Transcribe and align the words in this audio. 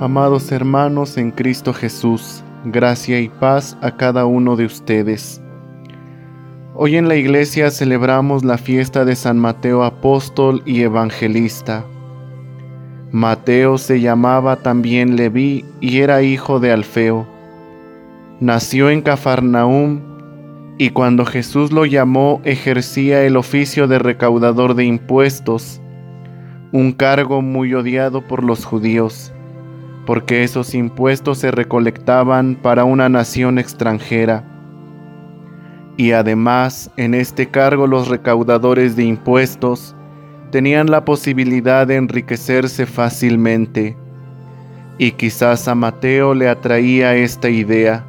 Amados 0.00 0.52
hermanos 0.52 1.18
en 1.18 1.32
Cristo 1.32 1.74
Jesús, 1.74 2.44
gracia 2.64 3.18
y 3.18 3.28
paz 3.28 3.76
a 3.80 3.96
cada 3.96 4.26
uno 4.26 4.54
de 4.54 4.64
ustedes. 4.64 5.42
Hoy 6.76 6.94
en 6.94 7.08
la 7.08 7.16
iglesia 7.16 7.72
celebramos 7.72 8.44
la 8.44 8.58
fiesta 8.58 9.04
de 9.04 9.16
San 9.16 9.40
Mateo 9.40 9.82
Apóstol 9.82 10.62
y 10.64 10.82
Evangelista. 10.82 11.84
Mateo 13.10 13.76
se 13.76 14.00
llamaba 14.00 14.54
también 14.54 15.16
Leví 15.16 15.64
y 15.80 15.98
era 15.98 16.22
hijo 16.22 16.60
de 16.60 16.70
Alfeo. 16.70 17.26
Nació 18.38 18.90
en 18.90 19.02
Cafarnaúm 19.02 20.00
y 20.78 20.90
cuando 20.90 21.24
Jesús 21.24 21.72
lo 21.72 21.86
llamó 21.86 22.40
ejercía 22.44 23.24
el 23.24 23.36
oficio 23.36 23.88
de 23.88 23.98
recaudador 23.98 24.76
de 24.76 24.84
impuestos, 24.84 25.80
un 26.70 26.92
cargo 26.92 27.42
muy 27.42 27.74
odiado 27.74 28.24
por 28.28 28.44
los 28.44 28.64
judíos 28.64 29.32
porque 30.08 30.42
esos 30.42 30.74
impuestos 30.74 31.36
se 31.36 31.50
recolectaban 31.50 32.54
para 32.54 32.84
una 32.84 33.10
nación 33.10 33.58
extranjera. 33.58 34.42
Y 35.98 36.12
además, 36.12 36.90
en 36.96 37.12
este 37.12 37.48
cargo 37.50 37.86
los 37.86 38.08
recaudadores 38.08 38.96
de 38.96 39.04
impuestos 39.04 39.94
tenían 40.50 40.90
la 40.90 41.04
posibilidad 41.04 41.86
de 41.86 41.96
enriquecerse 41.96 42.86
fácilmente. 42.86 43.98
Y 44.96 45.10
quizás 45.10 45.68
a 45.68 45.74
Mateo 45.74 46.32
le 46.32 46.48
atraía 46.48 47.14
esta 47.14 47.50
idea 47.50 48.06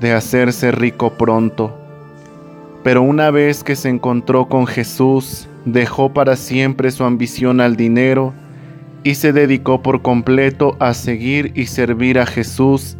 de 0.00 0.12
hacerse 0.12 0.70
rico 0.70 1.14
pronto. 1.18 1.76
Pero 2.84 3.02
una 3.02 3.32
vez 3.32 3.64
que 3.64 3.74
se 3.74 3.88
encontró 3.88 4.46
con 4.46 4.68
Jesús, 4.68 5.48
dejó 5.64 6.12
para 6.14 6.36
siempre 6.36 6.92
su 6.92 7.02
ambición 7.02 7.60
al 7.60 7.74
dinero 7.74 8.32
y 9.04 9.14
se 9.14 9.32
dedicó 9.32 9.82
por 9.82 10.02
completo 10.02 10.76
a 10.78 10.94
seguir 10.94 11.52
y 11.54 11.66
servir 11.66 12.18
a 12.18 12.26
Jesús, 12.26 12.96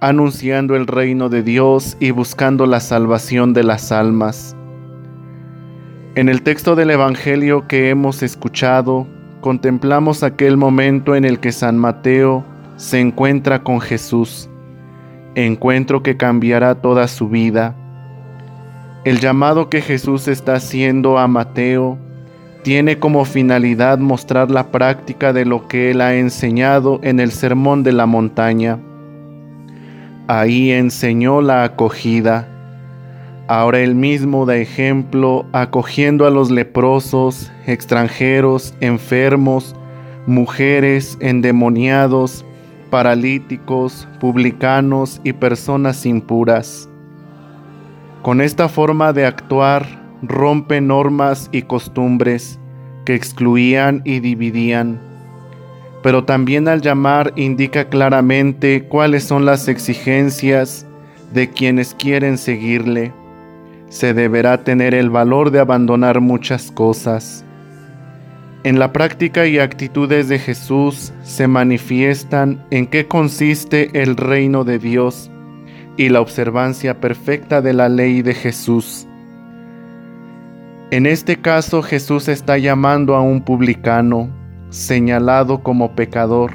anunciando 0.00 0.76
el 0.76 0.86
reino 0.86 1.28
de 1.28 1.42
Dios 1.42 1.96
y 2.00 2.10
buscando 2.10 2.66
la 2.66 2.80
salvación 2.80 3.52
de 3.52 3.64
las 3.64 3.92
almas. 3.92 4.56
En 6.14 6.28
el 6.28 6.42
texto 6.42 6.76
del 6.76 6.90
Evangelio 6.90 7.66
que 7.68 7.90
hemos 7.90 8.22
escuchado, 8.22 9.06
contemplamos 9.42 10.22
aquel 10.22 10.56
momento 10.56 11.14
en 11.14 11.24
el 11.24 11.40
que 11.40 11.52
San 11.52 11.76
Mateo 11.76 12.44
se 12.76 13.00
encuentra 13.00 13.62
con 13.62 13.80
Jesús, 13.80 14.48
encuentro 15.34 16.02
que 16.02 16.16
cambiará 16.16 16.76
toda 16.76 17.08
su 17.08 17.28
vida. 17.28 17.76
El 19.04 19.20
llamado 19.20 19.68
que 19.68 19.82
Jesús 19.82 20.26
está 20.28 20.54
haciendo 20.54 21.18
a 21.18 21.28
Mateo 21.28 21.98
tiene 22.66 22.98
como 22.98 23.24
finalidad 23.24 23.98
mostrar 23.98 24.50
la 24.50 24.72
práctica 24.72 25.32
de 25.32 25.44
lo 25.44 25.68
que 25.68 25.92
él 25.92 26.00
ha 26.00 26.16
enseñado 26.16 26.98
en 27.04 27.20
el 27.20 27.30
Sermón 27.30 27.84
de 27.84 27.92
la 27.92 28.06
Montaña. 28.06 28.80
Ahí 30.26 30.72
enseñó 30.72 31.42
la 31.42 31.62
acogida. 31.62 32.48
Ahora 33.46 33.78
él 33.78 33.94
mismo 33.94 34.46
da 34.46 34.56
ejemplo 34.56 35.46
acogiendo 35.52 36.26
a 36.26 36.30
los 36.30 36.50
leprosos, 36.50 37.52
extranjeros, 37.68 38.74
enfermos, 38.80 39.76
mujeres, 40.26 41.18
endemoniados, 41.20 42.44
paralíticos, 42.90 44.08
publicanos 44.18 45.20
y 45.22 45.34
personas 45.34 46.04
impuras. 46.04 46.88
Con 48.22 48.40
esta 48.40 48.68
forma 48.68 49.12
de 49.12 49.24
actuar, 49.24 50.05
rompe 50.28 50.80
normas 50.80 51.48
y 51.52 51.62
costumbres 51.62 52.58
que 53.04 53.14
excluían 53.14 54.02
y 54.04 54.20
dividían, 54.20 55.00
pero 56.02 56.24
también 56.24 56.68
al 56.68 56.82
llamar 56.82 57.32
indica 57.36 57.88
claramente 57.88 58.84
cuáles 58.84 59.24
son 59.24 59.44
las 59.44 59.68
exigencias 59.68 60.86
de 61.32 61.50
quienes 61.50 61.94
quieren 61.94 62.38
seguirle. 62.38 63.12
Se 63.88 64.14
deberá 64.14 64.64
tener 64.64 64.94
el 64.94 65.10
valor 65.10 65.50
de 65.50 65.60
abandonar 65.60 66.20
muchas 66.20 66.70
cosas. 66.70 67.44
En 68.64 68.78
la 68.78 68.92
práctica 68.92 69.46
y 69.46 69.58
actitudes 69.58 70.28
de 70.28 70.38
Jesús 70.38 71.12
se 71.22 71.46
manifiestan 71.46 72.64
en 72.70 72.88
qué 72.88 73.06
consiste 73.06 74.02
el 74.02 74.16
reino 74.16 74.64
de 74.64 74.78
Dios 74.78 75.30
y 75.96 76.08
la 76.08 76.20
observancia 76.20 77.00
perfecta 77.00 77.62
de 77.62 77.72
la 77.72 77.88
ley 77.88 78.22
de 78.22 78.34
Jesús. 78.34 79.06
En 80.92 81.04
este 81.04 81.36
caso 81.36 81.82
Jesús 81.82 82.28
está 82.28 82.58
llamando 82.58 83.16
a 83.16 83.20
un 83.20 83.42
publicano, 83.42 84.30
señalado 84.70 85.64
como 85.64 85.96
pecador, 85.96 86.52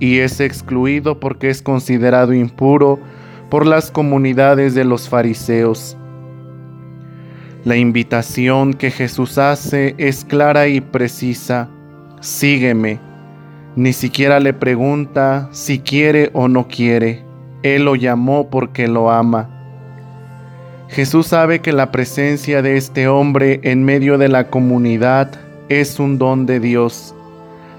y 0.00 0.20
es 0.20 0.40
excluido 0.40 1.20
porque 1.20 1.50
es 1.50 1.60
considerado 1.60 2.32
impuro 2.32 2.98
por 3.50 3.66
las 3.66 3.90
comunidades 3.90 4.74
de 4.74 4.84
los 4.84 5.10
fariseos. 5.10 5.98
La 7.64 7.76
invitación 7.76 8.72
que 8.72 8.90
Jesús 8.90 9.36
hace 9.36 9.94
es 9.98 10.24
clara 10.24 10.66
y 10.66 10.80
precisa, 10.80 11.68
sígueme. 12.20 13.00
Ni 13.76 13.92
siquiera 13.92 14.40
le 14.40 14.54
pregunta 14.54 15.50
si 15.52 15.78
quiere 15.78 16.30
o 16.32 16.48
no 16.48 16.68
quiere. 16.68 17.22
Él 17.62 17.84
lo 17.84 17.96
llamó 17.96 18.48
porque 18.48 18.88
lo 18.88 19.10
ama. 19.10 19.53
Jesús 20.88 21.28
sabe 21.28 21.60
que 21.60 21.72
la 21.72 21.90
presencia 21.90 22.60
de 22.60 22.76
este 22.76 23.08
hombre 23.08 23.60
en 23.62 23.84
medio 23.84 24.18
de 24.18 24.28
la 24.28 24.48
comunidad 24.48 25.30
es 25.68 25.98
un 25.98 26.18
don 26.18 26.44
de 26.44 26.60
Dios, 26.60 27.14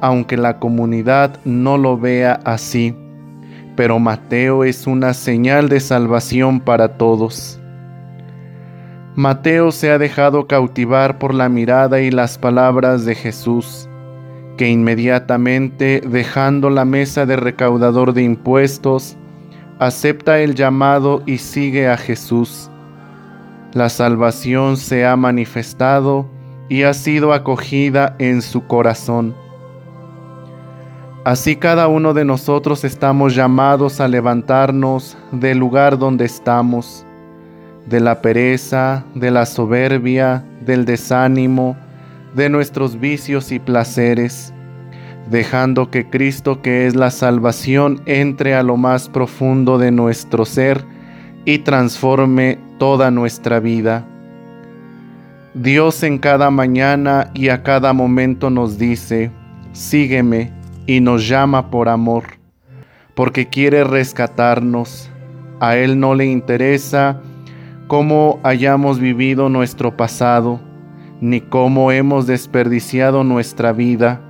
aunque 0.00 0.36
la 0.36 0.58
comunidad 0.58 1.38
no 1.44 1.76
lo 1.76 1.98
vea 1.98 2.40
así. 2.44 2.94
Pero 3.76 3.98
Mateo 3.98 4.64
es 4.64 4.86
una 4.86 5.12
señal 5.12 5.68
de 5.68 5.80
salvación 5.80 6.60
para 6.60 6.96
todos. 6.96 7.60
Mateo 9.14 9.72
se 9.72 9.90
ha 9.90 9.98
dejado 9.98 10.46
cautivar 10.46 11.18
por 11.18 11.34
la 11.34 11.50
mirada 11.50 12.00
y 12.00 12.10
las 12.10 12.38
palabras 12.38 13.04
de 13.04 13.14
Jesús, 13.14 13.88
que 14.56 14.68
inmediatamente, 14.68 16.00
dejando 16.00 16.70
la 16.70 16.86
mesa 16.86 17.26
de 17.26 17.36
recaudador 17.36 18.14
de 18.14 18.22
impuestos, 18.22 19.16
acepta 19.78 20.40
el 20.40 20.54
llamado 20.54 21.22
y 21.26 21.38
sigue 21.38 21.88
a 21.88 21.98
Jesús 21.98 22.70
la 23.76 23.90
salvación 23.90 24.78
se 24.78 25.04
ha 25.04 25.16
manifestado 25.16 26.26
y 26.70 26.84
ha 26.84 26.94
sido 26.94 27.34
acogida 27.34 28.16
en 28.18 28.40
su 28.40 28.66
corazón. 28.66 29.34
Así 31.26 31.56
cada 31.56 31.86
uno 31.86 32.14
de 32.14 32.24
nosotros 32.24 32.84
estamos 32.84 33.34
llamados 33.34 34.00
a 34.00 34.08
levantarnos 34.08 35.18
del 35.30 35.58
lugar 35.58 35.98
donde 35.98 36.24
estamos, 36.24 37.04
de 37.84 38.00
la 38.00 38.22
pereza, 38.22 39.04
de 39.14 39.30
la 39.30 39.44
soberbia, 39.44 40.42
del 40.64 40.86
desánimo, 40.86 41.76
de 42.34 42.48
nuestros 42.48 42.98
vicios 42.98 43.52
y 43.52 43.58
placeres, 43.58 44.54
dejando 45.28 45.90
que 45.90 46.08
Cristo, 46.08 46.62
que 46.62 46.86
es 46.86 46.96
la 46.96 47.10
salvación, 47.10 48.00
entre 48.06 48.54
a 48.54 48.62
lo 48.62 48.78
más 48.78 49.10
profundo 49.10 49.76
de 49.76 49.90
nuestro 49.90 50.46
ser 50.46 50.82
y 51.44 51.58
transforme 51.58 52.58
toda 52.78 53.10
nuestra 53.10 53.60
vida. 53.60 54.04
Dios 55.54 56.02
en 56.02 56.18
cada 56.18 56.50
mañana 56.50 57.30
y 57.32 57.48
a 57.48 57.62
cada 57.62 57.92
momento 57.92 58.50
nos 58.50 58.78
dice, 58.78 59.30
sígueme 59.72 60.52
y 60.86 61.00
nos 61.00 61.26
llama 61.26 61.70
por 61.70 61.88
amor, 61.88 62.24
porque 63.14 63.48
quiere 63.48 63.84
rescatarnos. 63.84 65.10
A 65.58 65.76
Él 65.76 65.98
no 65.98 66.14
le 66.14 66.26
interesa 66.26 67.20
cómo 67.86 68.40
hayamos 68.42 69.00
vivido 69.00 69.48
nuestro 69.48 69.96
pasado, 69.96 70.60
ni 71.20 71.40
cómo 71.40 71.92
hemos 71.92 72.26
desperdiciado 72.26 73.24
nuestra 73.24 73.72
vida. 73.72 74.20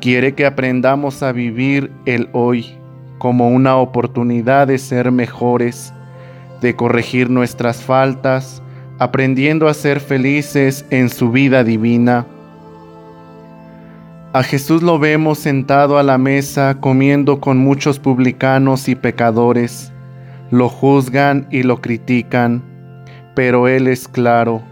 Quiere 0.00 0.34
que 0.34 0.46
aprendamos 0.46 1.22
a 1.22 1.30
vivir 1.30 1.92
el 2.06 2.28
hoy 2.32 2.76
como 3.18 3.50
una 3.50 3.76
oportunidad 3.76 4.66
de 4.66 4.78
ser 4.78 5.12
mejores, 5.12 5.94
de 6.62 6.74
corregir 6.74 7.28
nuestras 7.28 7.82
faltas, 7.82 8.62
aprendiendo 8.98 9.68
a 9.68 9.74
ser 9.74 10.00
felices 10.00 10.86
en 10.90 11.10
su 11.10 11.30
vida 11.30 11.64
divina. 11.64 12.26
A 14.32 14.42
Jesús 14.42 14.82
lo 14.82 14.98
vemos 14.98 15.38
sentado 15.38 15.98
a 15.98 16.02
la 16.02 16.16
mesa 16.16 16.78
comiendo 16.80 17.40
con 17.40 17.58
muchos 17.58 17.98
publicanos 17.98 18.88
y 18.88 18.94
pecadores. 18.94 19.92
Lo 20.50 20.70
juzgan 20.70 21.46
y 21.50 21.64
lo 21.64 21.82
critican, 21.82 22.62
pero 23.34 23.68
Él 23.68 23.88
es 23.88 24.08
claro. 24.08 24.62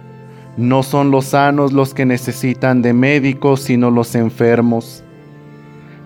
No 0.57 0.83
son 0.83 1.11
los 1.11 1.27
sanos 1.27 1.73
los 1.73 1.93
que 1.93 2.07
necesitan 2.07 2.81
de 2.81 2.95
médicos, 2.95 3.61
sino 3.61 3.91
los 3.91 4.15
enfermos. 4.15 5.05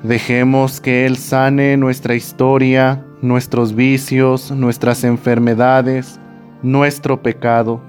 Dejemos 0.05 0.83
que 0.83 1.07
Él 1.07 1.17
sane 1.17 1.79
nuestra 1.79 2.15
historia, 2.15 3.03
nuestros 3.23 3.75
vicios, 3.75 4.51
nuestras 4.51 5.03
enfermedades, 5.03 6.21
nuestro 6.63 7.23
pecado, 7.23 7.81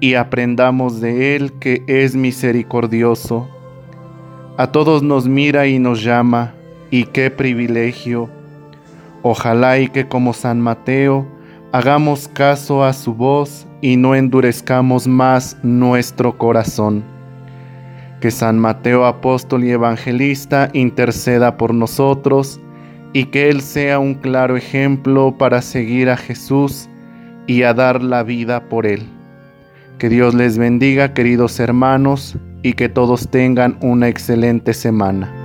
y 0.00 0.16
aprendamos 0.16 1.00
de 1.00 1.34
Él 1.36 1.54
que 1.54 1.82
es 1.86 2.14
misericordioso. 2.14 3.48
A 4.58 4.70
todos 4.70 5.02
nos 5.02 5.26
mira 5.26 5.66
y 5.66 5.78
nos 5.78 6.02
llama, 6.02 6.52
y 6.90 7.04
qué 7.04 7.30
privilegio. 7.30 8.28
Ojalá 9.22 9.78
y 9.78 9.88
que 9.88 10.06
como 10.06 10.34
San 10.34 10.60
Mateo 10.60 11.26
hagamos 11.72 12.28
caso 12.28 12.84
a 12.84 12.92
su 12.92 13.14
voz 13.14 13.66
y 13.80 13.96
no 13.96 14.14
endurezcamos 14.14 15.06
más 15.06 15.56
nuestro 15.62 16.36
corazón. 16.36 17.02
Que 18.20 18.30
San 18.30 18.58
Mateo, 18.58 19.06
apóstol 19.06 19.64
y 19.64 19.70
evangelista, 19.70 20.70
interceda 20.74 21.56
por 21.56 21.72
nosotros 21.72 22.60
y 23.12 23.26
que 23.26 23.48
Él 23.48 23.60
sea 23.62 23.98
un 23.98 24.14
claro 24.14 24.56
ejemplo 24.56 25.34
para 25.36 25.62
seguir 25.62 26.10
a 26.10 26.16
Jesús 26.16 26.88
y 27.46 27.62
a 27.62 27.74
dar 27.74 28.02
la 28.02 28.22
vida 28.22 28.68
por 28.68 28.86
Él. 28.86 29.02
Que 29.98 30.08
Dios 30.08 30.34
les 30.34 30.58
bendiga, 30.58 31.14
queridos 31.14 31.58
hermanos, 31.60 32.36
y 32.62 32.74
que 32.74 32.88
todos 32.88 33.28
tengan 33.30 33.78
una 33.80 34.08
excelente 34.08 34.74
semana. 34.74 35.39